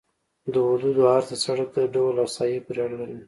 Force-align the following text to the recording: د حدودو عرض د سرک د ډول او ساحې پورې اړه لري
د 0.53 0.55
حدودو 0.69 1.01
عرض 1.13 1.27
د 1.31 1.33
سرک 1.43 1.69
د 1.75 1.79
ډول 1.95 2.15
او 2.21 2.27
ساحې 2.35 2.59
پورې 2.65 2.79
اړه 2.85 2.95
لري 3.01 3.17